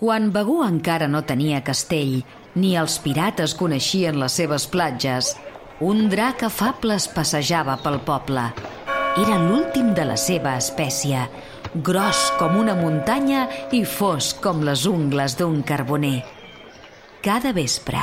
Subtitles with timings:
[0.00, 2.22] Quan Begú encara no tenia castell,
[2.56, 5.34] ni els pirates coneixien les seves platges,
[5.84, 8.46] un drac afable es passejava pel poble.
[9.20, 11.26] Era l'últim de la seva espècie,
[11.84, 13.44] gros com una muntanya
[13.76, 16.22] i fosc com les ungles d'un carboner.
[17.20, 18.00] Cada vespre,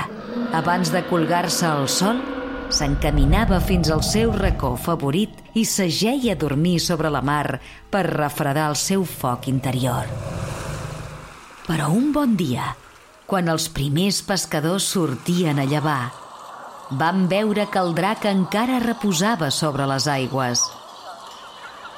[0.54, 2.22] abans de colgar-se al sol,
[2.70, 7.58] s'encaminava fins al seu racó favorit i s'ageia a dormir sobre la mar
[7.90, 10.37] per refredar el seu foc interior.
[11.68, 12.72] Però un bon dia,
[13.28, 16.14] quan els primers pescadors sortien a llevar,
[16.96, 20.64] van veure que el drac encara reposava sobre les aigües.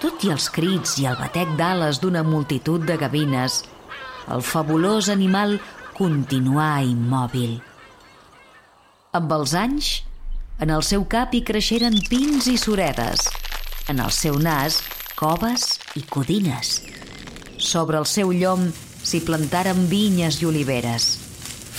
[0.01, 3.61] Tot i els crits i el batec d'ales d'una multitud de gavines,
[4.33, 5.59] el fabulós animal
[5.93, 7.59] continuà immòbil.
[9.13, 9.93] Amb els anys,
[10.57, 13.29] en el seu cap hi creixeren pins i suredes.
[13.89, 14.81] En el seu nas,
[15.19, 16.79] coves i codines.
[17.57, 18.69] Sobre el seu llom
[19.09, 21.09] s'hi plantaren vinyes i oliveres.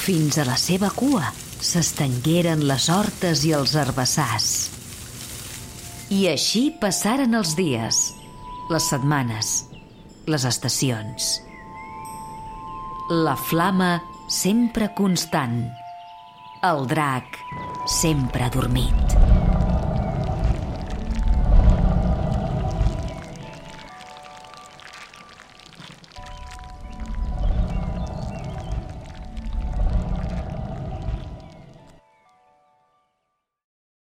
[0.00, 1.28] Fins a la seva cua
[1.60, 4.48] s'estengueren les hortes i els herbassars.
[6.10, 8.00] I així passaren els dies,
[8.72, 9.52] les setmanes,
[10.26, 11.36] les estacions.
[13.10, 13.92] La flama
[14.30, 15.60] sempre constant.
[16.66, 17.38] El drac
[18.00, 19.39] sempre dormit.